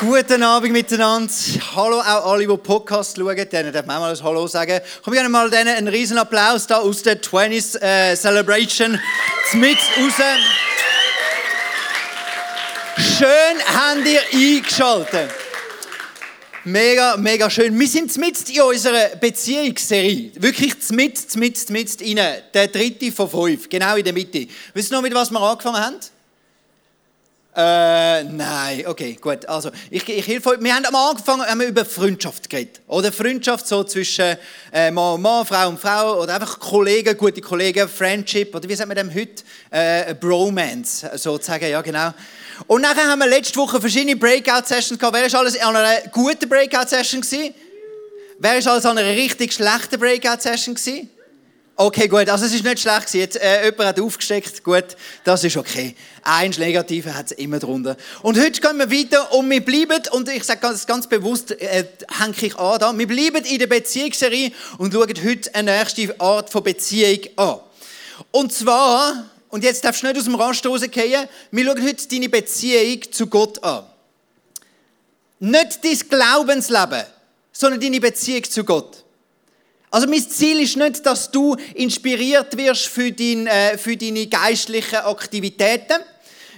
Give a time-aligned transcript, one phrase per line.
[0.00, 1.32] Guten Abend miteinander.
[1.74, 3.48] Hallo auch alle, die Podcast schauen.
[3.50, 4.80] Denen darf man auch mal ein Hallo sagen.
[5.02, 9.00] Komm gerne mal denen einen riesen Applaus da aus der 20th äh, Celebration
[9.54, 10.14] mit raus.
[12.96, 13.26] Schön
[13.74, 15.30] habt ihr eingeschaltet.
[16.62, 17.76] Mega, mega schön.
[17.76, 20.30] Wir sind mit in unserer Beziehungsserie.
[20.36, 22.42] Wirklich mit, mit, mit rein.
[22.54, 23.68] Der dritte von fünf.
[23.68, 24.46] Genau in der Mitte.
[24.74, 25.96] Wisst ihr noch, mit was wir angefangen haben?
[27.56, 29.46] Äh, nein, okay, gut.
[29.46, 30.60] Also, ich, ich helfe euch.
[30.60, 32.80] Wir haben am Anfang haben wir über Freundschaft geredet.
[32.86, 34.36] Oder Freundschaft so zwischen
[34.72, 36.22] äh, Mann, Mann, Frau und Frau.
[36.22, 38.54] Oder einfach Kollegen, gute Kollegen, Friendship.
[38.54, 39.42] Oder wie sagt man dem heute?
[39.70, 42.12] Äh, Bromance, sozusagen, ja, genau.
[42.66, 45.16] Und nachher haben wir letzte Woche verschiedene Breakout-Sessions gehabt.
[45.16, 47.24] Wer war alles an einer guten Breakout-Session?
[48.38, 50.76] Wer war alles an einer richtig schlechten Breakout-Session?
[51.80, 55.56] Okay, gut, also es ist nicht schlecht Jetzt, äh, jemand hat aufgesteckt, gut, das ist
[55.56, 55.94] okay.
[56.24, 57.96] Ein Negativer hat es immer drunter.
[58.22, 61.84] Und heute gehen wir weiter und wir bleiben, und ich sage ganz, ganz bewusst, äh,
[62.18, 66.50] hänge ich an da, wir bleiben in der Beziehungsserie und schauen heute eine nächste Art
[66.50, 67.60] von Beziehung an.
[68.32, 72.28] Und zwar, und jetzt darfst du nicht aus dem Rast rausgehen, wir schauen heute deine
[72.28, 73.84] Beziehung zu Gott an.
[75.38, 77.04] Nicht dein Glaubensleben,
[77.52, 79.04] sondern deine Beziehung zu Gott.
[79.90, 84.98] Also mein Ziel ist nicht, dass du inspiriert wirst für, dein, äh, für deine geistlichen
[84.98, 86.02] Aktivitäten.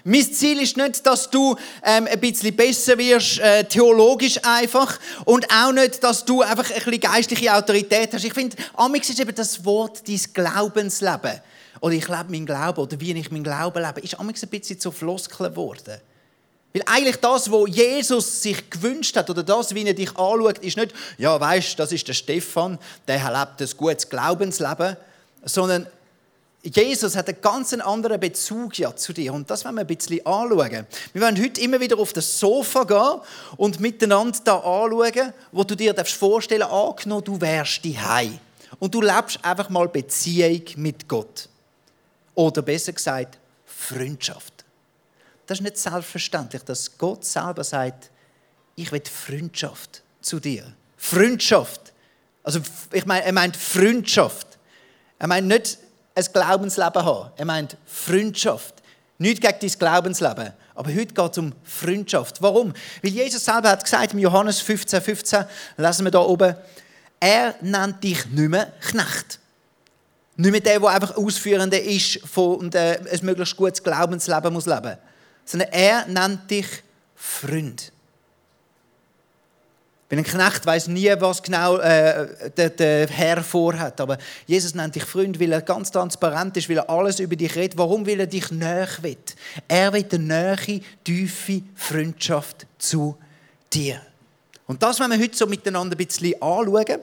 [0.02, 4.98] Mein Ziel ist nicht, dass du ähm, ein bisschen besser wirst, äh, theologisch einfach.
[5.26, 8.24] Und auch nicht, dass du einfach ein bisschen geistliche Autorität hast.
[8.24, 11.40] Ich finde, amix ist eben das Wort dein Glaubensleben.
[11.80, 14.80] Oder ich lebe mein Glauben, oder wie ich mein Glauben lebe, ist amix ein bisschen
[14.80, 16.00] zu Floskeln geworden.
[16.72, 20.76] Weil eigentlich das, was Jesus sich gewünscht hat, oder das, wie er dich anschaut, ist
[20.76, 24.96] nicht, ja, weißt, das ist der Stefan, der lebt ein gutes Glaubensleben,
[25.44, 25.86] sondern
[26.62, 29.32] Jesus hat einen ganz anderen Bezug ja zu dir.
[29.32, 30.86] Und das wollen wir ein bisschen anschauen.
[31.12, 33.22] Wir werden heute immer wieder auf das Sofa gehen
[33.56, 37.98] und miteinander da anschauen, wo du dir vorstellen darfst, angenommen, du wärst die
[38.78, 41.48] Und du lebst einfach mal Beziehung mit Gott.
[42.34, 44.59] Oder besser gesagt, Freundschaft.
[45.50, 48.12] Das ist nicht selbstverständlich, dass Gott selber sagt,
[48.76, 50.64] ich will Freundschaft zu dir.
[50.96, 51.92] Freundschaft.
[52.44, 52.60] Also
[52.92, 54.46] ich meine, er meint Freundschaft.
[55.18, 55.78] Er meint nicht
[56.14, 57.32] ein Glaubensleben haben.
[57.36, 58.74] Er meint Freundschaft.
[59.18, 60.52] Nicht gegen dein Glaubensleben.
[60.76, 62.40] Aber heute geht es um Freundschaft.
[62.40, 62.72] Warum?
[63.02, 65.44] Weil Jesus selber hat gesagt, im Johannes 15, 15,
[65.78, 66.54] lesen wir da oben,
[67.18, 69.40] er nennt dich nicht mehr Knecht.
[70.36, 74.96] Nicht mehr der, der einfach Ausführender ist und äh, ein möglichst gutes Glaubensleben muss leben
[75.50, 76.66] sondern er nennt dich
[77.16, 77.92] Freund.
[80.08, 84.00] Weil ein Knecht weiß nie, was genau äh, der, der, Herr vorhat.
[84.00, 84.16] Aber
[84.46, 87.76] Jesus nennt dich Freund, weil er ganz transparent ist, weil er alles über dich redet.
[87.76, 89.16] Warum will er dich näher will?
[89.66, 93.16] Er will eine nähe, tiefe Freundschaft zu
[93.72, 94.00] dir.
[94.68, 97.00] Und das wollen wir heute so miteinander ein bisschen anschauen.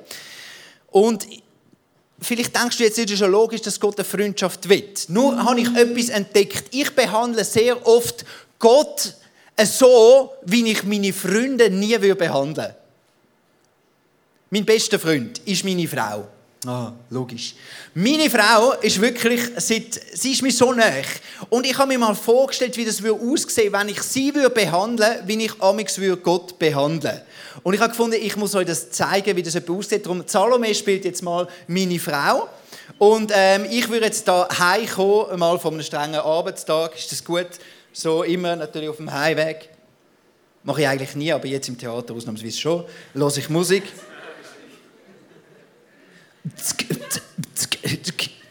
[0.89, 1.27] Und
[2.19, 4.93] vielleicht denkst du jetzt, es ist schon logisch, dass Gott eine Freundschaft will.
[5.07, 6.65] Nur habe ich etwas entdeckt.
[6.71, 8.25] Ich behandle sehr oft
[8.59, 9.13] Gott
[9.63, 12.75] so, wie ich meine Freunde nie behandeln würde.
[14.49, 16.27] Mein bester Freund ist meine Frau.
[16.65, 17.53] Ah, logisch.
[17.93, 20.91] Meine Frau ist wirklich, sie ist mir so nah.
[21.49, 25.27] Und ich habe mir mal vorgestellt, wie das aussehen würde, wenn ich sie behandeln würde,
[25.27, 27.21] wie ich amix Gott behandeln
[27.67, 30.05] Und ich habe gefunden, ich muss euch das zeigen, wie das aussieht.
[30.05, 32.47] Darum, Salome spielt jetzt mal meine Frau.
[32.97, 36.97] Und ähm, ich würde jetzt da heimkommen, mal von einem strengen Arbeitstag.
[36.97, 37.49] Ist das gut?
[37.91, 39.67] So immer natürlich auf dem Heimweg.
[40.63, 42.85] Mache ich eigentlich nie, aber jetzt im Theater ausnahmsweise schon.
[43.13, 43.83] Höre ich Musik.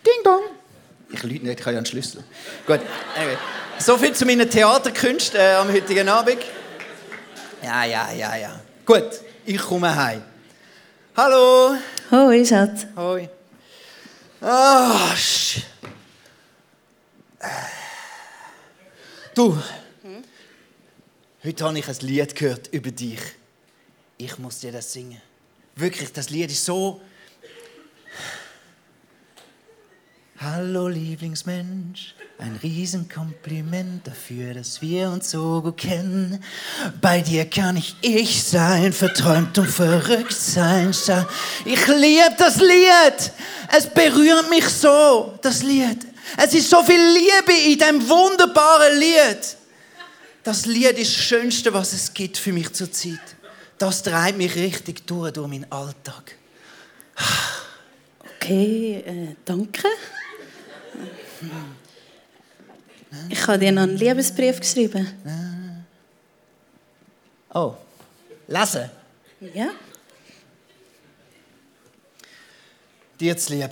[0.05, 0.43] Ding dong.
[1.11, 2.23] Ich lüge nicht, ich habe ja einen Schlüssel.
[2.67, 2.81] Gut,
[3.17, 3.39] anyway.
[3.79, 6.43] So viel zu meinen Theaterkünsten äh, am heutigen Abend.
[7.63, 8.61] Ja, ja, ja, ja.
[8.87, 10.23] Gut, ich komme heim.
[11.17, 11.77] Hallo.
[12.13, 12.87] Hoi, Schatz.
[12.95, 13.29] Hoi.
[14.41, 15.17] Ah, oh,
[19.35, 19.55] Du,
[20.03, 20.23] hm?
[21.43, 23.19] heute habe ich ein Lied gehört über dich.
[24.19, 25.21] Ich muss dir das singen.
[25.75, 27.01] Wirklich, das Lied ist so.
[30.39, 36.43] Hallo Lieblingsmensch, ein Riesenkompliment dafür, dass wir uns so gut kennen.
[37.01, 40.91] Bei dir kann ich ich sein, verträumt und verrückt sein.
[41.65, 43.33] Ich liebe das Lied.
[43.77, 46.07] Es berührt mich so, das Lied.
[46.37, 49.57] Es ist so viel Liebe in dem wunderbaren Lied.
[50.43, 53.19] Das Lied ist das Schönste, was es gibt für mich zur Zeit.
[53.79, 56.37] Das treibt mich richtig durch, durch meinen Alltag.
[58.37, 59.89] Okay, äh, danke.
[63.29, 65.07] Ich habe dir noch einen Liebesbrief geschrieben.
[67.53, 67.75] Oh,
[68.49, 68.91] lesen.
[69.55, 69.71] Ja.
[73.19, 73.71] Dir zu lieb.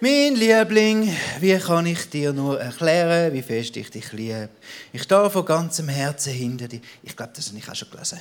[0.00, 4.48] Mein Liebling, wie kann ich dir nur erklären, wie fest ich dich liebe?
[4.92, 6.80] Ich stehe von ganzem Herzen hinter dir.
[7.04, 8.20] Ich glaube, das habe ich auch schon gelesen.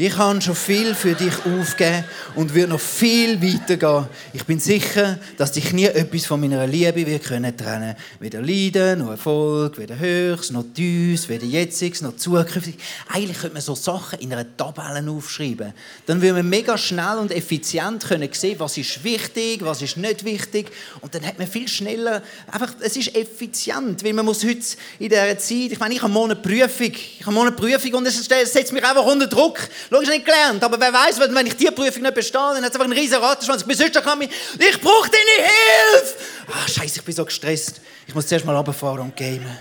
[0.00, 2.04] Ich habe schon viel für dich aufgegeben
[2.36, 4.06] und würde noch viel weiter gehen.
[4.32, 7.96] Ich bin sicher, dass dich nie etwas von meiner Liebe wir können trennen.
[8.20, 12.76] Weder Leiden, noch Erfolg, weder Höchst, noch Tiefs, weder Jetziges, noch Zukünftig.
[13.08, 15.72] Eigentlich könnte man so Sachen in einer Tabelle aufschreiben.
[16.06, 20.24] Dann würde man mega schnell und effizient können sehen, was ist wichtig, was ist nicht
[20.24, 20.70] wichtig.
[21.00, 22.22] Und dann hat man viel schneller,
[22.52, 24.60] einfach, es ist effizient, weil man muss heute
[25.00, 27.94] in dieser Zeit, ich meine, ich habe morgen eine Prüfung, ich habe morgen eine Prüfung
[27.94, 29.58] und es setzt mich einfach unter Druck.
[29.90, 32.72] Logisch nicht gelernt, aber wer weiß, wenn ich diese Prüfung nicht bestehe, dann hat es
[32.72, 33.62] einfach einen riesen Rattenschwanz.
[33.62, 36.14] Ich bin sonst kann ich, ich brauche deine Hilfe!
[36.48, 37.80] Ah, Scheiße, ich bin so gestresst.
[38.06, 39.58] Ich muss zuerst mal runterfahren und gamen.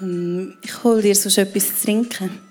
[0.00, 2.45] Ähm, ich hole dir sonst etwas zu trinken.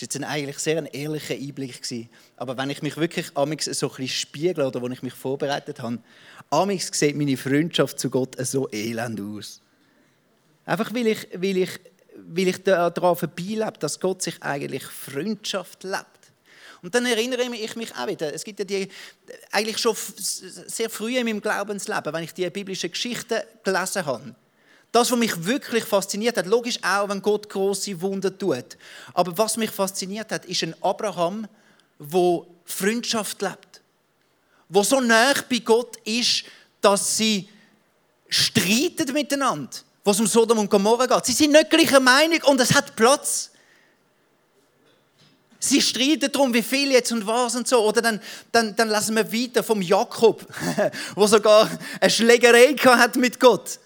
[0.00, 2.08] War jetzt ein eigentlich sehr ein ehrlicher Einblick gewesen.
[2.36, 5.98] Aber wenn ich mich wirklich so ein bisschen spiegel oder wo ich mich vorbereitet habe,
[6.50, 9.60] amix sieht meine Freundschaft zu Gott so elend aus.
[10.64, 11.80] Einfach weil ich, weil ich,
[12.16, 16.06] weil ich daran vorbeilebe, dass Gott sich eigentlich Freundschaft lebt.
[16.82, 18.88] Und dann erinnere ich mich auch wieder, es gibt ja die,
[19.50, 24.34] eigentlich schon sehr früh in meinem Glaubensleben, wenn ich die biblischen Geschichten gelesen habe,
[24.92, 28.76] das, was mich wirklich fasziniert hat, logisch auch, wenn Gott große Wunder tut.
[29.14, 31.46] Aber was mich fasziniert hat, ist ein Abraham,
[31.98, 33.82] wo Freundschaft lebt,
[34.68, 36.44] wo so nah bei Gott ist,
[36.80, 37.48] dass sie
[38.28, 39.70] streiten miteinander,
[40.02, 41.26] was um Sodom und Gomorra geht.
[41.26, 43.50] Sie sind nicht gleicher Meinung und es hat Platz.
[45.62, 47.84] Sie streiten darum, wie viel jetzt und was und so.
[47.84, 48.20] Oder dann,
[48.50, 50.46] dann, dann lassen wir weiter vom Jakob,
[51.14, 51.70] wo sogar
[52.00, 53.78] eine Schlägerei hat mit Gott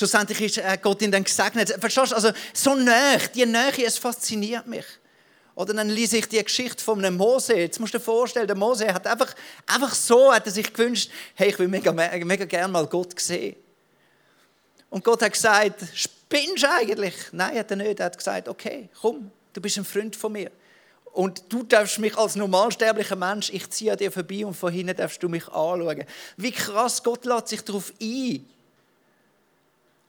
[0.00, 1.76] Schlussendlich ist äh, Gott ihn dann gesegnet.
[1.78, 2.14] Verstehst du?
[2.14, 4.86] Also, so nah, die Nähe, es fasziniert mich.
[5.54, 7.54] Oder dann lese ich die Geschichte von einem Mose.
[7.54, 9.34] Jetzt musst du dir vorstellen, der Mose hat einfach,
[9.66, 13.56] einfach so hat er sich gewünscht, hey, ich will mega, mega gerne mal Gott sehen.
[14.88, 17.14] Und Gott hat gesagt, spinnst du eigentlich?
[17.32, 18.00] Nein, hat er nicht.
[18.00, 20.50] Er hat gesagt, okay, komm, du bist ein Freund von mir.
[21.12, 24.96] Und du darfst mich als normalsterblicher Mensch, ich ziehe an dir vorbei und von hinten
[24.96, 26.06] darfst du mich anschauen.
[26.38, 28.46] Wie krass, Gott lädt sich darauf ein.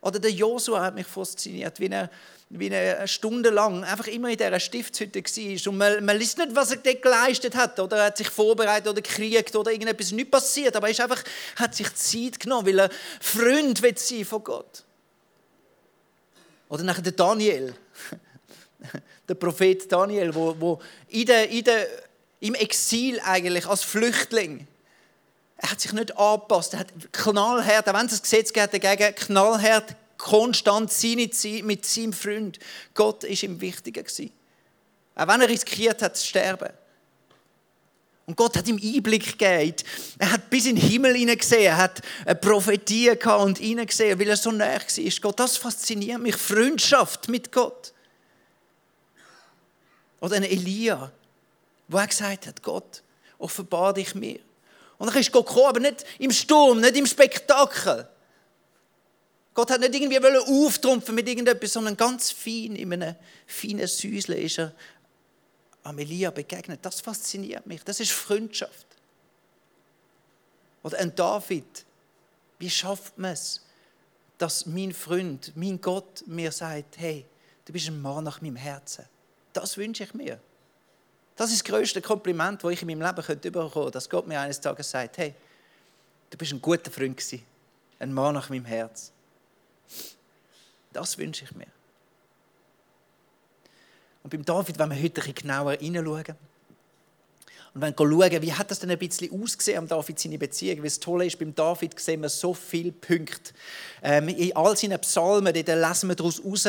[0.01, 2.10] Oder der Josua hat mich fasziniert, wie er,
[2.50, 5.72] wie er stundenlang einfach immer in dieser Stiftshütte war.
[5.72, 7.79] Und man, man liest nicht, was er dort geleistet hat.
[7.79, 10.75] Oder er hat sich vorbereitet oder gekriegt oder irgendetwas nicht passiert.
[10.75, 11.24] Aber er ist einfach,
[11.55, 12.89] hat sich Zeit genommen, weil er
[13.20, 14.84] Freund will sein von Gott.
[16.67, 17.75] Oder nachher der Daniel,
[19.27, 21.86] der Prophet Daniel, wo, wo in der, in der,
[22.39, 24.67] im Exil eigentlich als Flüchtling
[25.61, 26.73] er hat sich nicht angepasst.
[26.73, 31.85] Er hat knallhart, auch wenn es ein Gesetz geht dagegen, knallhart, konstant seine Zeit mit
[31.85, 32.57] seinem Freund.
[32.95, 34.01] Gott war ihm wichtiger.
[35.15, 36.69] Auch wenn er riskiert hat zu sterben.
[38.25, 39.75] Und Gott hat ihm Einblick gegeben.
[40.17, 41.63] Er hat bis in den Himmel hineingesehen.
[41.63, 45.11] Er hat eine Prophetie gehabt und hineingesehen, weil er so nah war.
[45.21, 46.35] Gott, das fasziniert mich.
[46.35, 47.93] Freundschaft mit Gott.
[50.21, 51.11] Oder ein Elia,
[51.87, 53.03] wo er gesagt hat, Gott,
[53.37, 54.39] offenbar dich mir.
[55.01, 58.08] Und dann ist Gott gekommen, aber nicht im Sturm, nicht im Spektakel.
[59.55, 63.15] Gott hat nicht irgendwie auftrumpfen mit irgendetwas, sondern ganz fein, in einem
[63.48, 64.75] feinen Säusel ist er
[65.81, 66.81] Amelia begegnet.
[66.84, 67.84] Das fasziniert mich.
[67.84, 68.86] Das ist Freundschaft.
[70.84, 71.84] Oder ein David.
[72.60, 73.65] Wie schafft man es,
[74.38, 77.25] dass mein Freund, mein Gott mir sagt, hey,
[77.65, 79.05] du bist ein Mann nach meinem Herzen.
[79.51, 80.39] Das wünsche ich mir.
[81.35, 84.39] Das ist das größte Kompliment, das ich in meinem Leben bekommen könnte, dass Gott mir
[84.39, 85.33] eines Tages sagt, hey,
[86.29, 87.21] du bist ein guter Freund
[88.00, 89.11] ein Mann nach meinem Herz.
[90.91, 91.67] Das wünsche ich mir.
[94.23, 96.35] Und beim David, wenn wir heute ein bisschen genauer hineinschauen,
[97.73, 100.79] und wenn wir schauen, wie hat das denn ein bisschen ausgesehen am David seine Beziehung?
[100.79, 103.53] Weil das Tolle ist, beim David sehen wir so viele Punkte.
[104.03, 106.67] Ähm, in all seinen Psalmen, da lesen wir daraus heraus,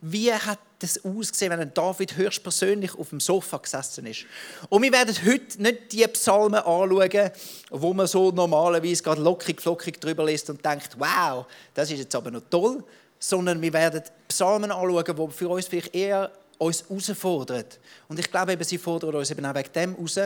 [0.00, 4.24] wie hat das ausgesehen, wenn David höchstpersönlich auf dem Sofa gesessen ist.
[4.68, 7.30] Und wir werden heute nicht die Psalmen anschauen,
[7.70, 12.14] wo man so normalerweise gerade lockig, flockig drüber liest und denkt, wow, das ist jetzt
[12.14, 12.82] aber noch toll,
[13.18, 17.64] sondern wir werden Psalmen anschauen, die für uns vielleicht eher uns herausfordern.
[18.08, 20.20] Und ich glaube, eben, sie fordern uns eben auch wegen dem heraus,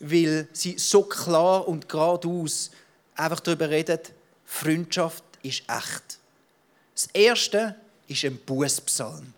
[0.00, 2.70] weil sie so klar und geradeaus
[3.14, 4.12] einfach darüber redet,
[4.44, 6.18] Freundschaft ist echt.
[6.94, 7.76] Das erste
[8.08, 9.32] ist ein Bußpsalm.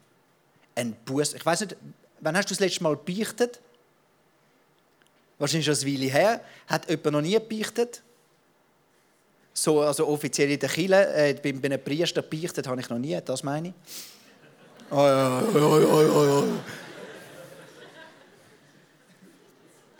[0.74, 1.34] Ein Buß.
[1.34, 1.76] Ich weiß nicht,
[2.20, 3.60] wann hast du das letzte Mal beichtet?
[5.38, 6.40] Wahrscheinlich schon eine Weile her.
[6.66, 8.02] Hat jemand noch nie beichtet?
[9.54, 12.98] So, also offiziell in der Kirche, äh, bei, bei einem Priester beichtet habe ich noch
[12.98, 13.74] nie, das meine ich.
[14.90, 16.44] Oh, ja, ja, ja, ja, ja.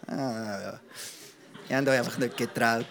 [0.07, 0.81] Ah, ja.
[1.69, 2.87] Ihr habt euch einfach nicht getraut.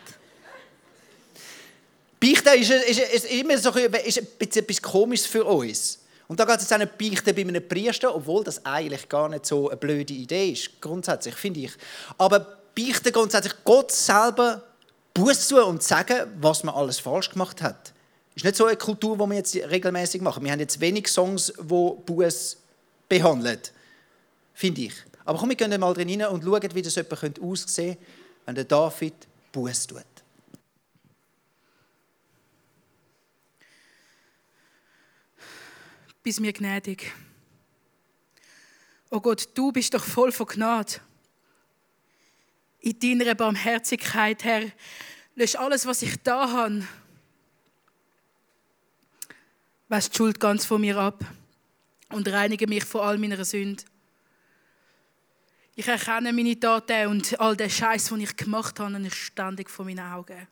[2.20, 6.00] Beichten ist, ist, ist, immer so, ist ein bisschen etwas Komisches für uns.
[6.32, 9.46] Und da geht es jetzt auch nicht bei einem Priester, obwohl das eigentlich gar nicht
[9.46, 11.74] so eine blöde Idee ist, grundsätzlich, finde ich.
[12.18, 12.40] Aber
[12.74, 14.64] Beichten grundsätzlich Gott selber
[15.14, 17.92] Buß zu und sagen, was man alles falsch gemacht hat.
[18.34, 20.46] Ist nicht so eine Kultur, die wir jetzt regelmäßig machen.
[20.46, 22.58] Wir haben jetzt wenig Songs, die Buß
[23.10, 23.60] behandeln,
[24.54, 24.94] finde ich.
[25.26, 28.06] Aber komm, wir gehen mal drin rein und schauen, wie das jemand aussehen könnte,
[28.46, 29.16] wenn der David
[29.52, 30.11] Buß tut.
[36.24, 37.12] Bis mir gnädig.
[39.10, 41.02] O oh Gott, du bist doch voll von Gnade.
[42.80, 44.72] In deiner Barmherzigkeit, Herr,
[45.36, 46.88] lösch alles, was ich da habe.
[49.90, 51.26] Wasch die Schuld ganz von mir ab
[52.10, 53.86] und reinige mich von all meiner Sünden.
[55.76, 60.00] Ich erkenne meine Taten und all den Scheiß, den ich gemacht habe, ständig vor meinen
[60.00, 60.48] Augen.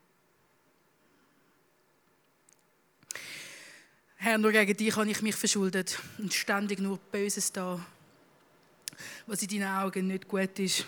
[4.30, 7.84] Herr, nur gegen dich habe ich mich verschuldet und ständig nur Böses da,
[9.26, 10.86] was in deinen Augen nicht gut ist.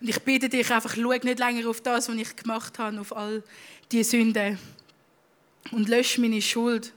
[0.00, 3.16] Und ich bitte dich einfach, schau nicht länger auf das, was ich gemacht habe, auf
[3.16, 3.42] all
[3.90, 4.56] die Sünden
[5.72, 6.92] und lösche meine Schuld.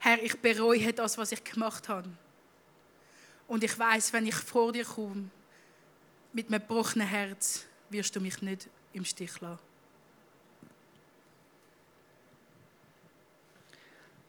[0.00, 2.08] Herr, ich bereue das, was ich gemacht habe.
[3.46, 5.30] Und ich weiß, wenn ich vor dir komme,
[6.32, 9.71] mit einem gebrochenen Herz, wirst du mich nicht im Stich lassen.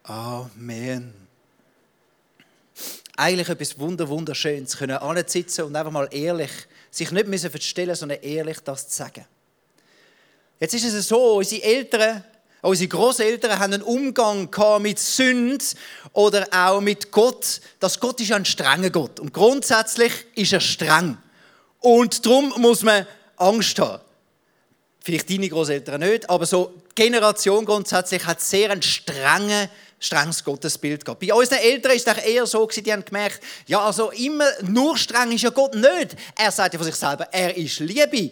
[0.03, 1.13] Amen.
[3.15, 6.51] Eigentlich etwas Wunder Wunderschönes, können alle sitzen und einfach mal ehrlich,
[6.91, 9.25] sich nicht müssen verstellen, sondern ehrlich das zu sagen.
[10.59, 12.23] Jetzt ist es so, unsere Eltern
[12.63, 14.49] Unsere Großeltern haben einen Umgang
[14.81, 15.75] mit Sünd
[16.13, 17.59] oder auch mit Gott.
[17.81, 21.17] Das Gott ist ein strenger Gott und grundsätzlich ist er streng.
[21.81, 23.05] Und darum muss man
[23.35, 24.01] Angst haben.
[25.01, 29.67] Vielleicht deine Großeltern nicht, aber so die Generation grundsätzlich hat sehr ein strengen
[30.03, 31.21] strenges Gottesbild gehabt.
[31.21, 35.31] Bei unseren Eltern ist es eher so, die haben gemerkt, ja, also immer nur streng
[35.31, 36.15] ist ja Gott nicht.
[36.35, 38.31] Er sagt ja von sich selber, er ist Liebe.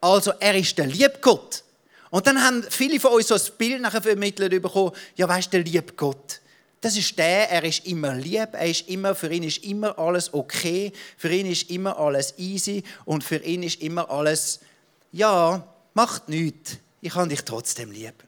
[0.00, 1.64] Also er ist der Liebgott.
[2.10, 5.62] Und dann haben viele von uns so ein Bild nachher vermittelt bekommen, ja weißt du,
[5.62, 6.40] der liebe Gott.
[6.80, 10.32] Das ist der, er ist immer lieb, er ist immer, für ihn ist immer alles
[10.32, 14.60] okay, für ihn ist immer alles easy und für ihn ist immer alles,
[15.10, 18.27] ja, macht nichts, ich habe dich trotzdem lieb.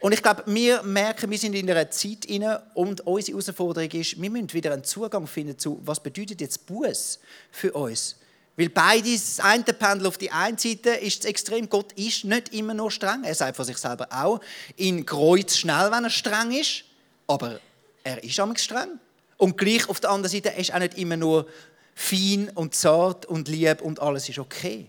[0.00, 4.20] Und ich glaube, wir merken, wir sind in einer Zeit inne und unsere Herausforderung ist,
[4.20, 7.18] wir müssen wieder einen Zugang finden zu, was bedeutet jetzt Buß
[7.50, 8.16] für uns?
[8.56, 12.52] Weil beides, das eine Pendel auf die einen Seite ist das Extrem, Gott ist nicht
[12.52, 13.24] immer nur streng.
[13.24, 14.40] Er sagt von sich selber auch,
[14.76, 16.84] in Kreuz schnell, wenn er streng ist,
[17.26, 17.60] aber
[18.02, 18.98] er ist am streng.
[19.36, 21.46] Und gleich auf der anderen Seite ist er auch nicht immer nur
[21.94, 24.86] fein und zart und lieb und alles ist okay.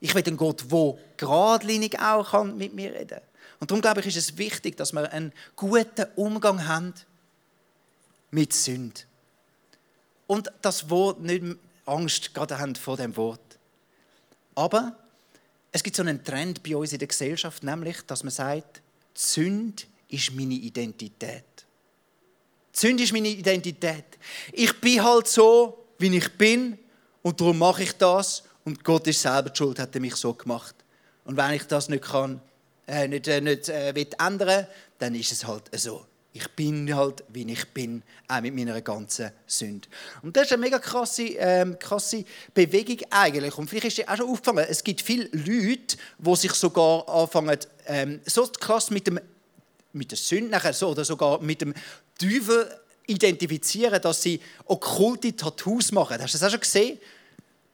[0.00, 3.31] Ich will einen Gott, der geradlinig auch kann mit mir reden kann.
[3.62, 6.94] Und darum glaube ich, ist es wichtig, dass wir einen guten Umgang haben
[8.32, 9.06] mit Sünd.
[10.26, 11.44] Und das Wort nicht
[11.86, 13.60] Angst gerade haben vor dem Wort.
[14.56, 14.96] Aber
[15.70, 18.82] es gibt so einen Trend bei uns in der Gesellschaft, nämlich, dass man sagt,
[19.16, 21.44] die Sünde ist meine Identität.
[22.74, 24.18] Die Sünde ist meine Identität.
[24.50, 26.80] Ich bin halt so, wie ich bin
[27.22, 30.74] und darum mache ich das und Gott ist selber schuld, hat er mich so gemacht.
[31.24, 32.40] Und wenn ich das nicht kann,
[32.86, 34.66] äh, nicht, äh, nicht äh, ändern
[34.98, 36.06] dann ist es halt so.
[36.34, 39.86] Ich bin halt, wie ich bin, auch mit meiner ganzen Sünde.
[40.22, 42.24] Und das ist eine mega krasse, ähm, krasse
[42.54, 43.58] Bewegung eigentlich.
[43.58, 47.58] Und vielleicht ist dir auch schon aufgefallen, es gibt viele Leute, die sich sogar anfangen,
[47.86, 49.20] ähm, so krass mit, dem,
[49.92, 51.74] mit der Sünde nachher so, oder sogar mit dem
[52.18, 56.22] Teufel identifizieren, dass sie okkulte Tattoos machen.
[56.22, 56.98] Hast du das auch schon gesehen?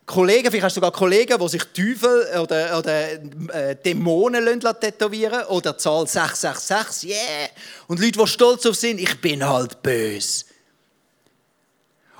[0.08, 3.12] Kollegen, vielleicht hast du sogar Kollegen, die sich Teufel oder, oder
[3.52, 4.42] äh, Dämonen
[4.80, 7.48] tätowieren oder Zahl 666, yeah.
[7.88, 10.46] Und Leute, die stolz auf sind, ich bin halt böse.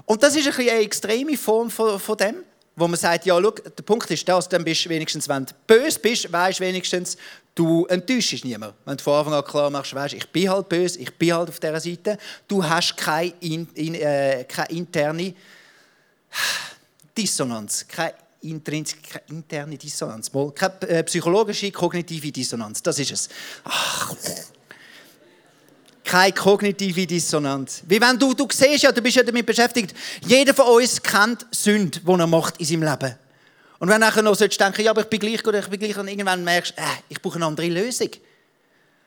[0.05, 2.37] Und das ist ein eine extreme Form von, von dem,
[2.77, 6.31] wo man sagt, ja, schau, der Punkt ist das, du wenigstens, wenn du böse bist,
[6.31, 7.17] weißt wenigstens,
[7.55, 8.77] du enttäuschst niemanden.
[8.85, 11.49] Wenn du von Anfang an klar machst, weißt ich bin halt böse, ich bin halt
[11.49, 12.19] auf dieser Seite,
[12.49, 15.35] du hast keine, in, in, äh, keine interne
[17.19, 22.81] Dissonanz, keine, keine interne Dissonanz, keine äh, psychologische, kognitive Dissonanz.
[22.83, 23.29] Das ist es.
[23.65, 24.15] Ach,
[26.05, 27.83] keine kognitive Dissonanz.
[27.87, 29.95] Wie wenn du, du siehst ja, du bist ja damit beschäftigt,
[30.25, 33.15] jeder von uns kennt Sünde, die er macht in seinem Leben.
[33.81, 35.99] Und wenn du nachher noch denken ja, aber ich bin gleich gut, ich bin gleich,
[35.99, 38.11] und irgendwann merkst äh, ich brauche eine andere Lösung.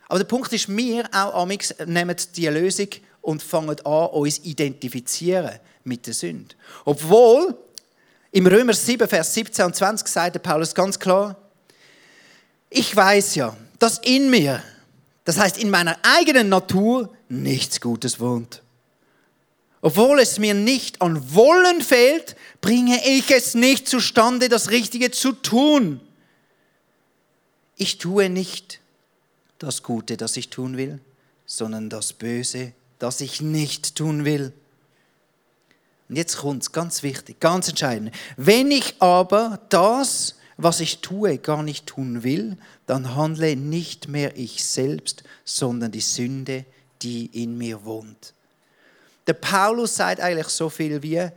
[0.10, 2.90] Aber der Punkt ist, wir auch amix nehmen diese Lösung
[3.22, 6.56] und fangen an, uns identifizieren mit der Sünde.
[6.86, 7.58] Obwohl,
[8.32, 11.36] im Römer 7, Vers 17 und 20 sagt Paulus ganz klar,
[12.70, 14.64] ich weiß ja, dass in mir,
[15.26, 18.62] das heißt in meiner eigenen Natur, nichts Gutes wohnt.
[19.82, 25.32] Obwohl es mir nicht an Wollen fehlt, bringe ich es nicht zustande, das Richtige zu
[25.34, 26.00] tun.
[27.76, 28.80] Ich tue nicht
[29.58, 31.00] das Gute, das ich tun will,
[31.46, 34.54] sondern das Böse, das ich nicht tun will.
[36.12, 38.14] Und jetzt kommt es ganz wichtig, ganz entscheidend.
[38.36, 44.36] Wenn ich aber das, was ich tue, gar nicht tun will, dann handle nicht mehr
[44.36, 46.66] ich selbst, sondern die Sünde,
[47.02, 48.34] die in mir wohnt.
[49.26, 51.30] Der Paulus sagt eigentlich so viel wie,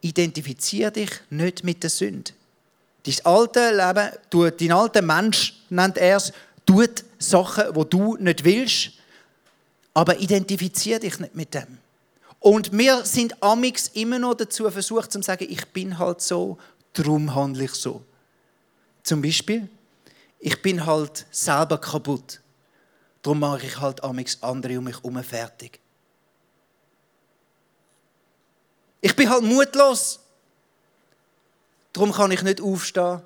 [0.00, 2.32] identifiziere dich nicht mit der Sünde.
[3.06, 6.32] Dein alte Leben, dein alter Mensch, nennt er es,
[6.66, 8.94] tut Sachen, wo du nicht willst,
[9.94, 11.78] aber identifiziere dich nicht mit dem.
[12.42, 16.58] Und wir sind amix immer noch dazu versucht, zu sagen, ich bin halt so,
[16.92, 18.04] darum handle ich so.
[19.04, 19.70] Zum Beispiel,
[20.40, 22.40] ich bin halt selber kaputt.
[23.22, 25.78] Darum mache ich halt amix andere um mich herum fertig.
[29.00, 30.18] Ich bin halt mutlos.
[31.92, 33.22] Darum kann ich nicht aufstehen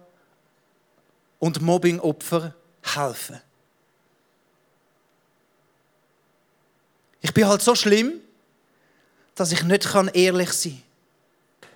[1.39, 3.41] und Mobbingopfer helfen.
[7.23, 8.21] Ich bin halt so schlimm,
[9.37, 11.71] dass ich nicht ehrlich sein kann.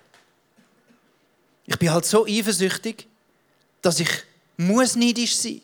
[1.67, 3.07] Ich bin halt so eifersüchtig,
[3.81, 4.09] dass ich
[4.57, 5.61] muss neidisch sein.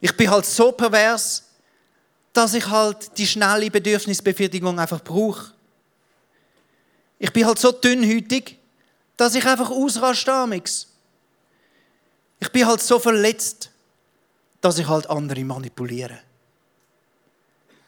[0.00, 1.44] Ich bin halt so pervers,
[2.32, 5.52] dass ich halt die schnelle Bedürfnisbefriedigung einfach brauche.
[7.18, 8.58] Ich bin halt so dünnhütig,
[9.16, 10.88] dass ich einfach ausraste damals.
[12.40, 13.70] Ich bin halt so verletzt,
[14.60, 16.18] dass ich halt andere manipuliere.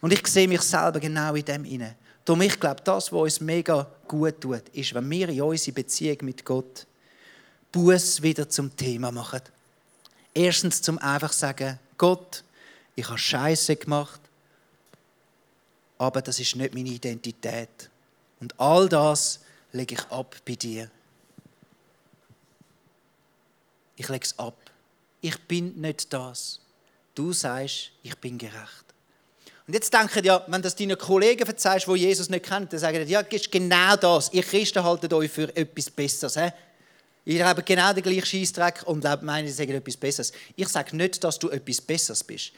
[0.01, 1.97] Und ich sehe mich selber genau in dem inne.
[2.27, 6.19] Darum ich glaube, das, was uns mega gut tut, ist, wenn wir in unserer Beziehung
[6.23, 6.85] mit Gott
[7.71, 9.43] Buß wieder zum Thema machen.
[10.35, 12.43] Erstens zum einfach sagen, Gott,
[12.97, 14.21] ich habe Scheiße gemacht,
[15.99, 17.91] aber das ist nicht meine Identität.
[18.41, 20.91] Und all das lege ich ab bei dir.
[23.95, 24.59] Ich lege es ab.
[25.21, 26.61] Ich bin nicht das.
[27.15, 28.86] Du sagst, ich bin gerecht.
[29.67, 33.05] Und jetzt denken ja, wenn das deinen Kollegen erzählst, die Jesus nicht kennen, dann sagen
[33.05, 34.33] die, ja, ist genau das.
[34.33, 36.37] Ihr Christen haltet euch für etwas Besseres.
[36.37, 36.51] He?
[37.25, 40.33] Ihr habt genau den gleichen Scheißdreck und meinen, sie sagen etwas Besseres.
[40.55, 42.53] Ich sage nicht, dass du etwas Besseres bist.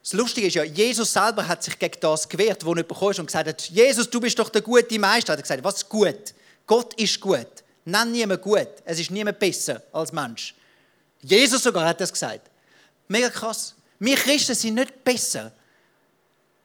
[0.00, 3.26] Das Lustige ist ja, Jesus selber hat sich gegen das gewehrt, wo nicht bekommst und
[3.26, 5.32] gesagt hat, Jesus, du bist doch der gute Meister.
[5.32, 6.34] Er hat gesagt, was ist gut?
[6.66, 7.48] Gott ist gut.
[7.84, 8.68] Nenn niemand gut.
[8.84, 10.54] Es ist niemand besser als Mensch.
[11.20, 12.48] Jesus sogar hat das gesagt.
[13.08, 13.74] Mega krass.
[13.98, 15.52] Wir Christen sind nicht besser.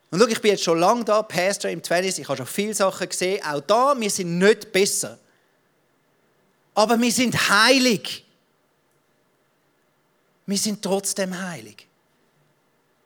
[0.10, 2.74] Und schau, ich bin jetzt schon lange da, Pastor im 20 ich habe schon viele
[2.74, 3.44] Sachen gesehen.
[3.44, 5.20] Auch da, wir sind nicht besser.
[6.74, 8.24] Aber wir sind heilig.
[10.46, 11.88] Wir sind trotzdem heilig.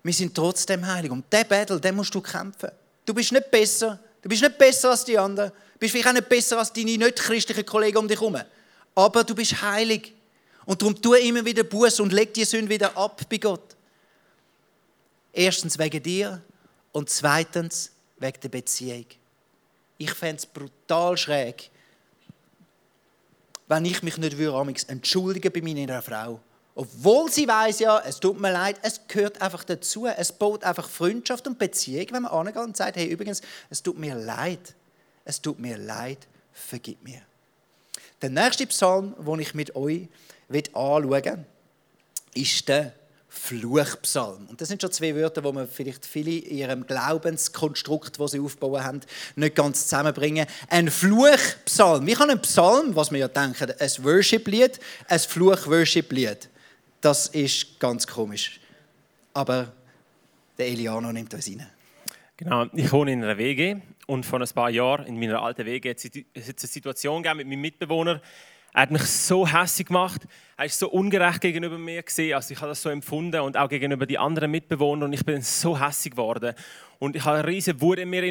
[0.03, 1.09] Wir sind trotzdem heilig.
[1.11, 2.69] Und der Battle, den musst du kämpfen.
[3.05, 3.99] Du bist nicht besser.
[4.21, 5.49] Du bist nicht besser als die anderen.
[5.49, 8.37] Du bist vielleicht auch nicht besser als deine nicht christlichen Kollegen um dich herum.
[8.93, 10.13] Aber du bist heilig.
[10.65, 13.75] Und darum tu immer wieder Buß und leg die Sünde wieder ab bei Gott.
[15.33, 16.43] Erstens wegen dir
[16.91, 19.05] und zweitens wegen der Beziehung.
[19.97, 21.69] Ich fände es brutal schräg,
[23.67, 26.41] wenn ich mich nicht würde, entschuldigen bei meiner Frau
[26.73, 30.07] obwohl sie weiß ja, es tut mir leid, es gehört einfach dazu.
[30.07, 33.97] Es baut einfach Freundschaft und Beziehung, wenn man angeht und sagt, hey, übrigens, es tut
[33.97, 34.73] mir leid.
[35.25, 37.21] Es tut mir leid, vergib mir.
[38.21, 40.07] Der nächste Psalm, den ich mit euch
[40.49, 41.45] anschauen will,
[42.33, 42.93] ist der
[43.33, 44.47] Fluchpsalm.
[44.49, 48.39] Und das sind schon zwei Wörter, wo man vielleicht viele in ihrem Glaubenskonstrukt, das sie
[48.39, 49.01] aufbauen haben,
[49.35, 50.45] nicht ganz zusammenbringen.
[50.69, 52.05] Ein Fluchpsalm.
[52.05, 56.49] Wie kann ein Psalm, was wir ja denken, ein Worship-Lied, ein Fluch-Worship-Lied
[57.01, 58.59] das ist ganz komisch.
[59.33, 59.73] Aber
[60.57, 61.67] der Eliano nimmt uns rein.
[62.37, 65.89] Genau, ich wohne in einer WG und vor ein paar Jahren in meiner alten WG
[65.91, 68.21] hat es eine Situation mit meinem Mitbewohner.
[68.73, 70.21] Er hat mich so hässlich gemacht,
[70.55, 72.03] er ist so ungerecht gegenüber mir
[72.35, 75.41] also ich habe das so empfunden und auch gegenüber den anderen Mitbewohnern und ich bin
[75.41, 76.53] so hässlich geworden
[76.99, 78.23] und ich habe eine riesige Wut in mir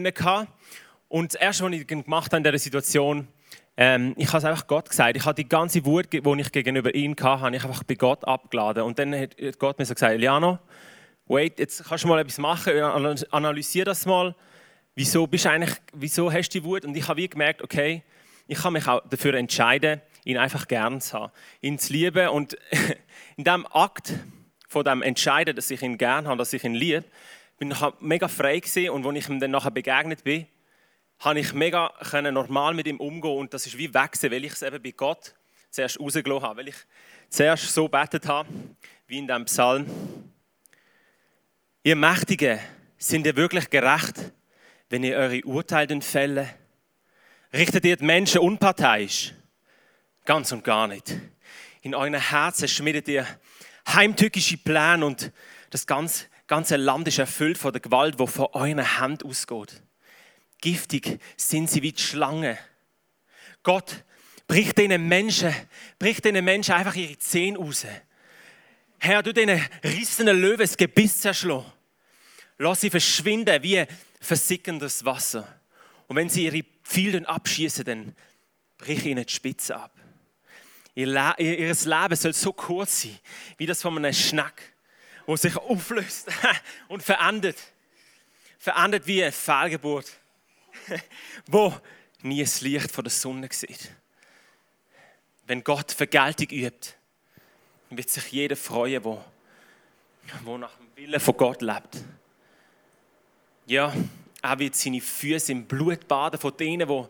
[1.08, 3.28] Und das erste, was ich gemacht habe in dieser Situation,
[3.76, 5.16] ähm, ich habe es einfach Gott gesagt.
[5.16, 8.24] Ich habe die ganze Wut, die ich gegenüber ihm hatte, habe ich einfach bei Gott
[8.26, 8.84] abgeladen.
[8.84, 10.58] Und dann hat Gott mir so gesagt, Liano,
[11.26, 12.72] wait, jetzt kannst du mal etwas machen,
[13.30, 14.34] analysiere das mal.
[14.94, 16.84] Wieso, bist eigentlich, wieso hast du die Wut?
[16.84, 18.02] Und ich habe wie gemerkt, okay,
[18.46, 22.28] ich kann mich auch dafür entscheiden, ihn einfach gern zu haben, ihn zu lieben.
[22.28, 22.56] Und
[23.36, 24.12] in diesem Akt
[24.68, 27.04] von dem Entscheiden, dass ich ihn gern habe, dass ich ihn liebe,
[27.58, 28.90] bin ich mega frei gewesen.
[28.90, 30.46] Und als ich ihm dann nachher begegnet bin,
[31.20, 31.92] habe ich mega
[32.30, 35.34] normal mit ihm umgehen und das ist wie wechseln, weil ich es eben bei Gott
[35.70, 36.76] zuerst rausgelassen habe, weil ich
[37.28, 38.48] zuerst so betet habe,
[39.06, 39.86] wie in diesem Psalm.
[41.82, 42.58] Ihr Mächtigen,
[42.96, 44.32] sind ihr wirklich gerecht,
[44.88, 46.48] wenn ihr eure Urteile fällt?
[47.52, 49.32] Richtet ihr die Menschen unparteiisch?
[50.30, 51.12] Ganz und gar nicht.
[51.82, 53.26] In euren Herzen schmiedet ihr
[53.88, 55.32] heimtückische Pläne und
[55.70, 59.82] das ganze, ganze Land ist erfüllt von der Gewalt, die von eurer Hand ausgeht.
[60.60, 62.56] Giftig sind sie wie die Schlange.
[63.64, 64.04] Gott
[64.46, 65.52] bricht diesen Menschen,
[65.98, 67.84] bricht diesen Menschen einfach ihre Zähne raus.
[69.00, 71.72] Herr, du diesen rissenen Löwen das Gebiss zerschlagen.
[72.56, 73.84] Lass sie verschwinden wie
[74.20, 75.60] versickerndes Wasser.
[76.06, 78.14] Und wenn sie ihre Pfeile abschießen, dann
[78.78, 79.99] brich ihnen die Spitze ab.
[81.00, 83.18] Ihr, Le ihr Leben soll so kurz sein,
[83.56, 84.60] wie das von einem Schnack,
[85.24, 86.28] wo sich auflöst
[86.88, 87.56] und verändert.
[88.58, 90.12] Verändert wie eine Fehlgeburt,
[91.46, 91.74] wo
[92.20, 93.92] nie das Licht von der Sonne sieht.
[95.46, 96.90] Wenn Gott Vergeltung übt,
[97.88, 99.24] wird sich jeder freuen, wo,
[100.44, 101.96] wo nach dem Willen von Gott lebt.
[103.64, 103.94] Ja,
[104.42, 107.04] er wird seine Füße im Blut baden von denen, die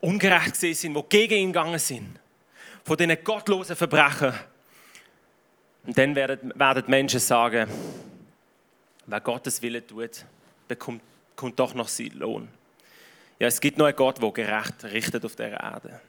[0.00, 2.18] ungerecht sind, die gegen ihn gegangen sind.
[2.84, 4.38] Von diesen gottlosen Verbrechern.
[5.86, 7.68] Und dann werden, werden Menschen sagen,
[9.06, 10.24] wer Gottes Wille tut,
[10.68, 11.02] bekommt,
[11.34, 12.48] bekommt doch noch seinen Lohn.
[13.38, 16.00] Ja, es gibt noch einen Gott, der gerecht richtet auf dieser Erde.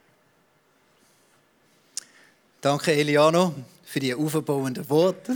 [2.62, 5.36] Danke, Eliano, für die aufbauenden Worte.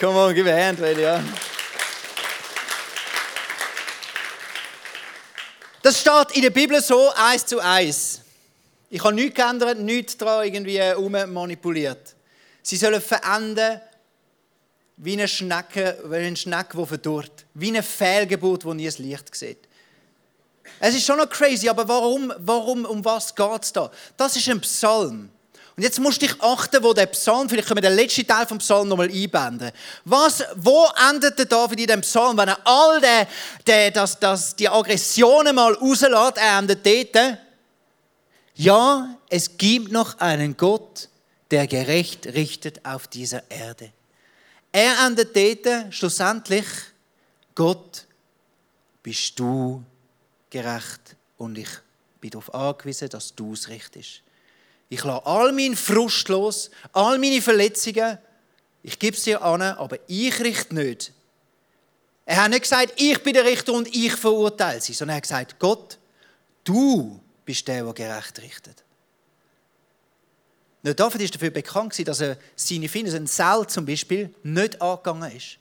[0.00, 1.26] Come on, give a hand, Eliano.
[5.82, 8.22] Das steht in der Bibel so eins zu eins.
[8.90, 10.80] Ich habe nichts geändert, nichts daran irgendwie
[11.26, 12.14] manipuliert.
[12.62, 13.80] Sie sollen verenden
[14.96, 17.46] wie eine Schnecke, wie ein Schneck, der verdurrt.
[17.54, 19.68] Wie eine Fehlgeburt, die nie das Licht sieht.
[20.80, 23.90] Es ist schon noch crazy, aber warum, warum um was geht es da?
[24.16, 25.30] Das ist ein Psalm.
[25.76, 28.46] Und jetzt musst du dich achten, wo der Psalm, vielleicht können wir den letzten Teil
[28.46, 29.70] vom Psalm nochmal einbinden.
[30.04, 33.26] Was, wo endet der David in dem Psalm, wenn er all die,
[33.64, 37.38] die, das, das, die Aggressionen mal rauslässt, er endet dort.
[38.58, 41.08] Ja, es gibt noch einen Gott,
[41.52, 43.92] der gerecht richtet auf dieser Erde.
[44.72, 46.66] Er endet dort schlussendlich,
[47.54, 48.04] Gott,
[49.04, 49.84] bist du
[50.50, 51.68] gerecht und ich
[52.20, 54.22] bin darauf angewiesen, dass du es richtest.
[54.88, 58.18] Ich lasse all meinen Frust los, all meine Verletzungen.
[58.82, 61.12] Ich gebe sie an, aber ich richte nicht.
[62.26, 65.22] Er hat nicht gesagt, ich bin der Richter und ich verurteile sie, sondern er hat
[65.22, 65.96] gesagt, Gott,
[66.64, 68.84] du bist der, der gerecht richtet.
[70.82, 75.34] Nur David ist dafür bekannt, dass er seine Finder, ein Saul zum Beispiel, nicht angegangen
[75.34, 75.56] ist.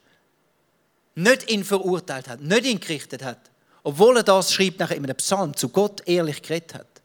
[1.16, 3.40] Nicht ihn verurteilt hat, nicht ihn gerichtet hat.
[3.84, 7.02] Obwohl er das schreibt nachher in einem Psalm, zu Gott ehrlich geredet hat.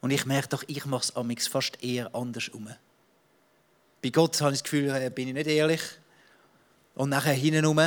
[0.00, 2.68] Und ich merke doch, ich mache es fast eher andersrum.
[4.00, 5.82] Bei Gott habe ich das Gefühl, äh, bin ich nicht ehrlich.
[6.94, 7.80] Und nachher hintenrum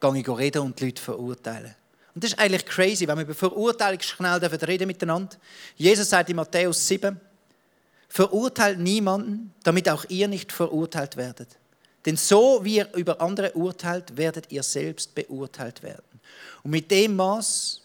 [0.00, 1.74] gehe ich reden und die Leute verurteilen.
[2.14, 5.36] Und das ist eigentlich crazy, wenn wir über Verurteilung schnell reden miteinander.
[5.76, 7.18] Jesus sagt in Matthäus 7,
[8.08, 11.48] verurteilt niemanden, damit auch ihr nicht verurteilt werdet.
[12.04, 16.20] Denn so wie ihr über andere urteilt, werdet ihr selbst beurteilt werden.
[16.62, 17.80] Und mit dem Maß,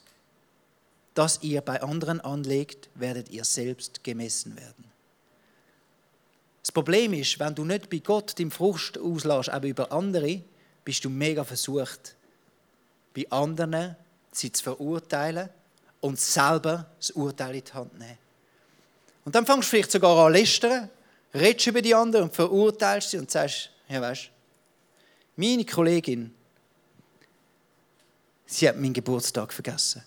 [1.14, 4.86] das ihr bei anderen anlegt, werdet ihr selbst gemessen werden.
[6.62, 10.42] Das Problem ist, wenn du nicht bei Gott den Frust auslässt, aber über andere,
[10.84, 12.16] bist du mega versucht,
[13.16, 13.96] bei anderen
[14.32, 15.50] sie zu verurteilen
[16.02, 18.18] und selber das Urteil in die Hand zu nehmen.
[19.26, 20.90] Und dann fängst du vielleicht sogar an lästern,
[21.34, 24.30] redest über die anderen und verurteilst sie und sagst, ja weißt,
[25.36, 26.34] meine Kollegin,
[28.46, 30.04] sie hat meinen Geburtstag vergessen.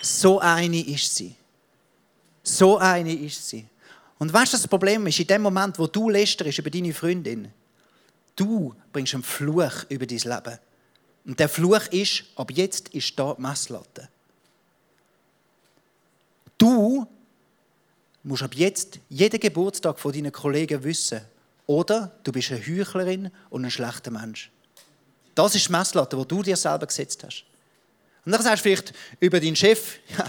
[0.00, 1.36] So eine ist sie.
[2.42, 3.66] So eine ist sie.
[4.18, 7.52] Und weißt du, das Problem ist, in dem Moment, wo du lästerst über deine Freundin,
[8.34, 10.58] du bringst einen Fluch über dein Leben.
[11.24, 14.08] Und der Fluch ist, ab jetzt ist da die Messlatte.
[16.56, 17.06] Du
[18.22, 21.20] musst ab jetzt jeden Geburtstag von deinen Kollegen wissen,
[21.66, 24.50] oder du bist eine Heuchlerin und ein schlechter Mensch.
[25.36, 27.44] Das ist die Messlatte, die du dir selber gesetzt hast.
[28.24, 30.26] Und dann sagst du vielleicht über deinen Chef, ja,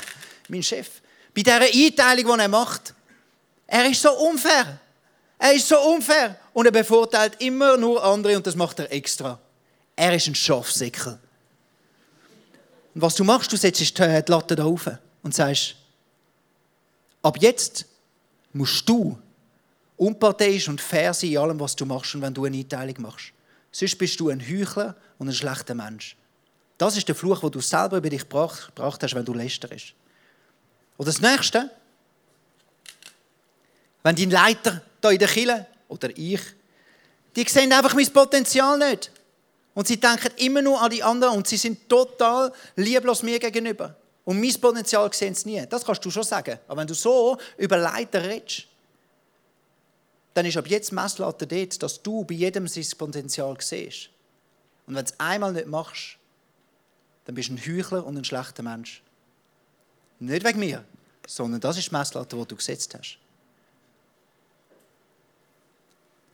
[0.50, 1.02] mein Chef,
[1.34, 2.94] bei dieser Einteilung, die er macht,
[3.66, 4.80] er ist so unfair.
[5.40, 9.40] Er ist so unfair und er bevorteilt immer nur andere und das macht er extra.
[10.02, 11.20] Er ist ein Schafsäckel.
[12.96, 14.90] Und was du machst, du setzt die Latte da auf
[15.22, 15.76] und sagst,
[17.22, 17.86] ab jetzt
[18.52, 19.16] musst du
[19.98, 23.32] unparteiisch und fair sein in allem, was du machst und wenn du eine Einteilung machst.
[23.72, 26.18] Sonst bist du ein Heuchler und ein schlechter Mensch.
[26.80, 29.94] Das ist der Fluch, den du selber über dich gebracht hast, wenn du lästerst.
[30.98, 31.70] Und das Nächste,
[34.02, 36.42] wenn dein Leiter hier in der Kille oder ich,
[37.36, 39.12] die sehen einfach mein Potenzial nicht.
[39.74, 43.96] Und sie denken immer nur an die anderen und sie sind total lieblos mir gegenüber.
[44.26, 45.66] Und mein Potenzial sehen sie nie.
[45.68, 46.60] Das kannst du schon sagen.
[46.68, 48.68] Aber wenn du so über Leiter redest,
[50.34, 54.10] dann ist ab jetzt Messlatte dort, dass du bei jedem sein Potenzial siehst.
[54.88, 56.18] Und wenn du es einmal nicht machst,
[57.26, 59.02] dann bist du ein Heuchler und ein schlechter Mensch.
[60.20, 60.84] Nicht wegen mir,
[61.28, 63.18] sondern das ist die Messlatte, die du gesetzt hast.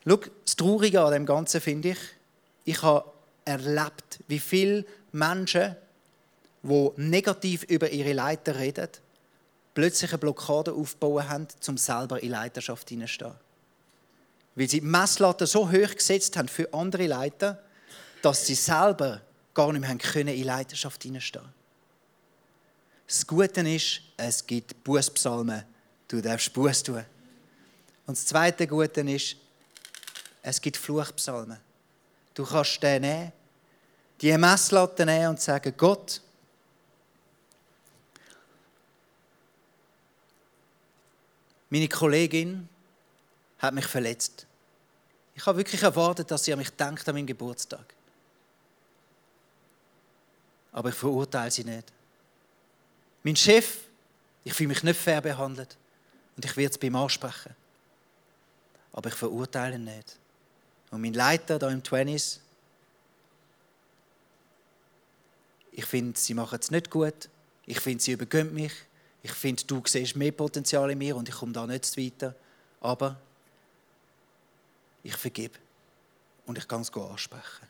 [0.06, 2.00] Schau, das Traurige an dem Ganzen finde ich,
[2.66, 3.06] ich habe
[3.48, 5.76] erlebt, wie viele Menschen,
[6.64, 8.90] die negativ über ihre Leiter reden,
[9.74, 13.34] plötzlich eine Blockade aufbauen haben, um selber in Leiterschaft hineinzustehen.
[14.56, 17.64] Weil sie die Messlatte so hoch gesetzt haben für andere Leiter,
[18.22, 19.22] dass sie selber
[19.54, 21.46] gar nicht mehr können in Leiterschaft hineinstehen
[23.06, 25.64] Das Gute ist, es gibt Bußpsalmen.
[26.08, 27.06] Du darfst Buß tun.
[28.08, 29.36] Und das zweite Gute ist,
[30.42, 31.67] es gibt Fluchpsalmen.
[32.38, 33.34] Du kannst den nehmen,
[34.22, 36.22] die Messlatte nehmen und sagen, Gott,
[41.68, 42.70] meine Kollegin
[43.58, 44.46] hat mich verletzt.
[45.34, 47.96] Ich habe wirklich erwartet, dass sie an mich denkt an meinen Geburtstag.
[50.74, 51.92] Aber ich verurteile sie nicht.
[53.24, 53.80] Mein Chef,
[54.44, 55.76] ich fühle mich nicht fair behandelt
[56.36, 57.56] und ich werde es bei ihm ansprechen.
[58.94, 60.20] Aber ich verurteile ihn nicht.
[60.92, 62.40] Und mein Leiter da im Twenties,
[65.72, 67.30] ich finde, sie machen es nicht gut.
[67.66, 68.74] Ich finde, sie übergehen mich.
[69.22, 72.34] Ich finde, du siehst mehr Potenzial in mir und ich komme da nicht weiter.
[72.80, 73.20] Aber
[75.04, 75.58] ich vergib
[76.46, 77.68] und ich kann es ansprechen.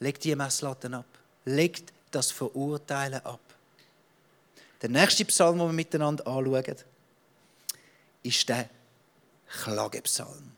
[0.00, 1.06] Leg die Messlatten ab.
[1.44, 3.40] Leg das Verurteilen ab.
[4.80, 6.76] Der nächste Psalm, den wir miteinander anschauen,
[8.22, 8.68] ist der
[9.48, 10.52] Klagepsalm.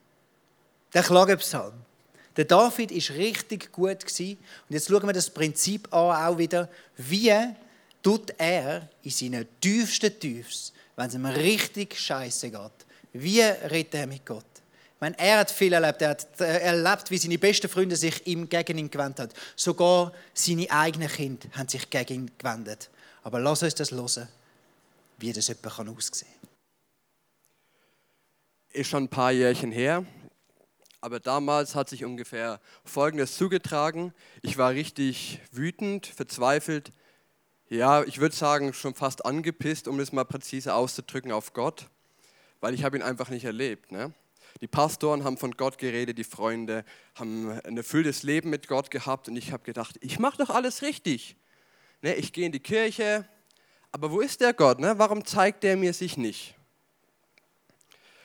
[0.93, 1.75] Der Klagepsalm.
[2.37, 4.05] Der David ist richtig gut.
[4.05, 6.69] Und jetzt schauen wir das Prinzip an, auch wieder.
[6.97, 7.33] Wie
[8.03, 12.61] tut er in seinen tiefsten Tiefs, wenn es ihm richtig scheiße geht,
[13.13, 14.45] wie redet er mit Gott?
[15.01, 16.03] meine, er hat viel erlebt.
[16.03, 19.33] Er hat erlebt, wie seine besten Freunde sich ihm gegen ihn gewendet haben.
[19.57, 22.91] Sogar seine eigenen Kinder haben sich gegen ihn gewendet.
[23.23, 24.29] Aber lass uns das hören,
[25.19, 26.51] wie das etwa aussehen kann.
[28.73, 30.05] Ist schon ein paar Jährchen her,
[31.01, 34.13] aber damals hat sich ungefähr Folgendes zugetragen.
[34.43, 36.93] Ich war richtig wütend, verzweifelt,
[37.71, 41.89] ja, ich würde sagen, schon fast angepisst, um das mal präzise auszudrücken, auf Gott,
[42.61, 43.93] weil ich habe ihn einfach nicht erlebt.
[43.93, 44.13] Ne?
[44.61, 46.85] Die Pastoren haben von Gott geredet, die Freunde
[47.15, 50.83] haben ein erfülltes Leben mit Gott gehabt und ich habe gedacht, ich mache doch alles
[50.83, 51.37] richtig.
[52.03, 53.29] Ne, ich gehe in die Kirche,
[53.93, 54.81] aber wo ist der Gott?
[54.81, 54.99] Ne?
[54.99, 56.57] Warum zeigt der mir sich nicht?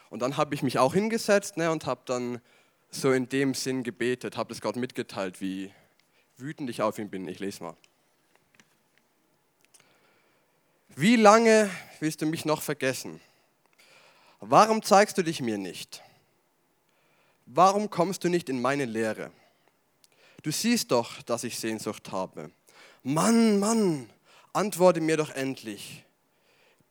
[0.10, 2.42] Und dann habe ich mich auch hingesetzt ne, und habe dann
[2.90, 5.72] so in dem Sinn gebetet, habe es Gott mitgeteilt, wie
[6.38, 7.28] wütend ich auf ihn bin.
[7.28, 7.76] Ich lese mal.
[10.96, 11.70] Wie lange
[12.00, 13.20] willst du mich noch vergessen?
[14.40, 16.02] Warum zeigst du dich mir nicht?
[17.46, 19.32] Warum kommst du nicht in meine Lehre?
[20.42, 22.52] Du siehst doch, dass ich Sehnsucht habe.
[23.04, 24.10] Mann, Mann,
[24.54, 26.06] antworte mir doch endlich.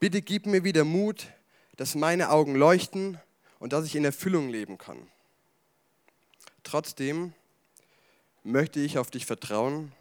[0.00, 1.28] Bitte gib mir wieder Mut,
[1.76, 3.18] dass meine Augen leuchten
[3.58, 5.08] und dass ich in Erfüllung leben kann.
[6.64, 7.32] Trotzdem
[8.42, 9.92] möchte ich auf dich vertrauen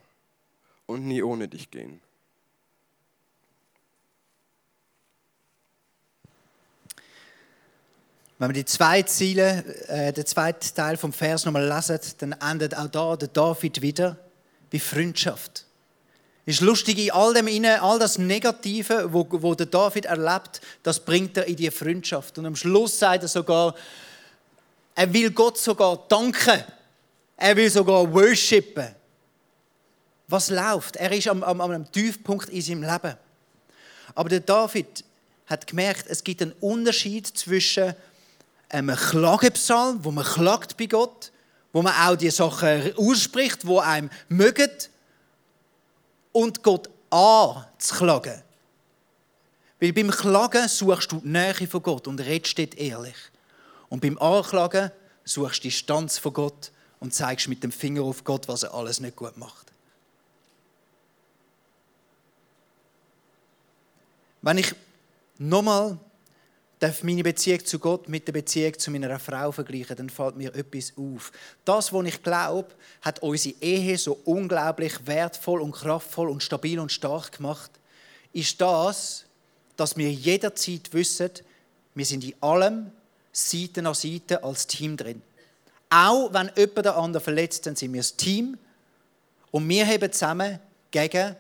[0.86, 2.02] und nie ohne dich gehen.
[8.40, 12.76] Wenn wir die zwei Ziele, äh, den zweiten Teil vom Vers nochmal lesen, dann endet
[12.76, 14.18] auch da der David wieder
[14.72, 15.66] bei Freundschaft.
[16.46, 21.00] Ist lustig, in all dem inne, all das Negative, wo, wo der David erlebt, das
[21.00, 22.38] bringt er in die Freundschaft.
[22.38, 23.76] Und am Schluss sagt er sogar,
[24.96, 26.64] er will Gott sogar danken.
[27.38, 28.96] Er will sogar worshipen.
[30.28, 30.96] Was läuft?
[30.96, 33.18] Er ist am, am, am Tiefpunkt in seinem Leben.
[34.16, 35.04] Aber der David
[35.48, 37.94] hat gemerkt, es gibt einen Unterschied zwischen
[38.70, 41.32] einem Klagepsalm, wo man klagt bei Gott,
[41.72, 44.70] wo man auch die Sachen ausspricht, wo einem mögen
[46.32, 48.42] und Gott anzuklagen.
[49.80, 53.16] Weil beim Klagen suchst du die Nähe von Gott und redest dort ehrlich.
[53.94, 54.90] Und beim Anklagen
[55.24, 58.74] suchst du die Distanz von Gott und zeigst mit dem Finger auf Gott, was er
[58.74, 59.72] alles nicht gut macht.
[64.42, 64.74] Wenn ich
[65.38, 66.00] nochmal
[67.04, 70.94] meine Beziehung zu Gott mit der Beziehung zu meiner Frau vergleichen, dann fällt mir etwas
[70.98, 71.32] auf.
[71.64, 76.92] Das, was ich glaube, hat unsere Ehe so unglaublich wertvoll und kraftvoll und stabil und
[76.92, 77.70] stark gemacht,
[78.32, 79.26] ist das,
[79.78, 81.30] dass wir jederzeit wissen,
[81.94, 82.92] wir sind in allem
[83.34, 85.22] Seite an Seite als Team drin.
[85.90, 88.58] Auch wenn jemand der andere verletzt, dann sind wir das Team
[89.52, 91.36] und wir haben zusammen gegen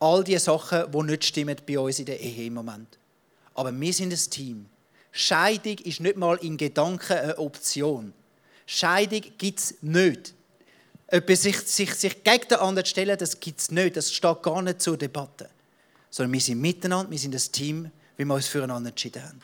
[0.00, 2.98] all die Sachen, die nicht stimmen bei uns in der Ehe im Moment.
[3.54, 4.66] Aber wir sind ein Team.
[5.12, 8.12] Scheidung ist nicht mal in Gedanken eine Option.
[8.66, 10.34] Scheidung gibt es nicht.
[11.06, 13.96] Etwas sich, sich, sich gegen den anderen stellen, das gibt es nicht.
[13.96, 15.48] Das steht gar nicht zur Debatte.
[16.10, 19.40] Sondern wir sind miteinander, wir sind ein Team, wie wir uns füreinander entschieden haben.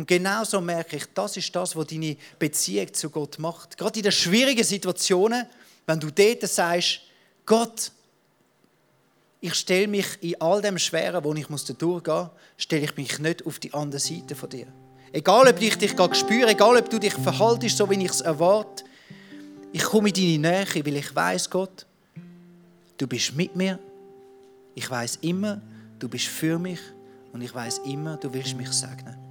[0.00, 3.76] Und genau so merke ich, das ist das, was deine Beziehung zu Gott macht.
[3.76, 5.44] Gerade in den schwierigen Situationen,
[5.84, 7.00] wenn du dort sagst,
[7.44, 7.92] Gott,
[9.42, 13.44] ich stelle mich in all dem Schweren, wo ich durchgehen muss, stelle ich mich nicht
[13.44, 14.68] auf die andere Seite von dir.
[15.12, 18.22] Egal, ob ich dich gerade spüre, egal, ob du dich verhaltest, so wie ich es
[18.22, 18.84] erwarte,
[19.70, 21.84] ich komme in deine Nähe, weil ich weiß, Gott,
[22.96, 23.78] du bist mit mir.
[24.74, 25.60] Ich weiß immer,
[25.98, 26.80] du bist für mich
[27.34, 29.29] und ich weiß immer, du willst mich segnen.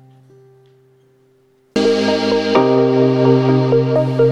[4.19, 4.27] Gott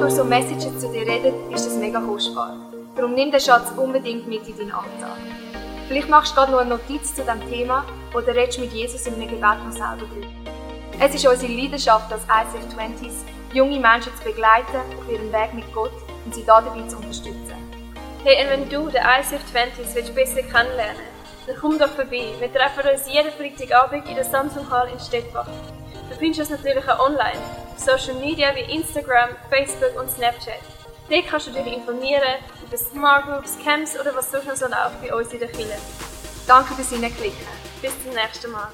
[0.00, 2.54] durch so Messages zu dir redet, ist das mega kostbar.
[2.94, 5.18] Darum nimm den Schatz unbedingt mit in deinen Alltag.
[5.88, 9.14] Vielleicht machst du gerade noch eine Notiz zu diesem Thema oder redest mit Jesus in
[9.14, 10.28] einem Gebet noch selber drüber.
[11.00, 15.74] Es ist unsere Leidenschaft als ICF 20s, junge Menschen zu begleiten auf ihrem Weg mit
[15.74, 15.90] Gott
[16.24, 17.56] und sie dabei zu unterstützen.
[18.22, 21.11] Hey, und wenn du den ICF 20s willst besser kennenlernen
[21.46, 22.34] dann komm doch vorbei.
[22.38, 25.48] Wir treffen uns jeden Freitagabend in der Samsung Hall in Stettbach.
[26.10, 27.40] Du findest uns natürlich auch online,
[27.72, 30.60] auf Social Media wie Instagram, Facebook und Snapchat.
[31.08, 35.02] Dort kannst du dich informieren über Smart Groups, Camps oder was sonst noch so läuft
[35.02, 35.78] bei uns in der Kirche.
[36.46, 37.46] Danke fürs Hineinklicken.
[37.80, 38.68] Bis zum nächsten Mal.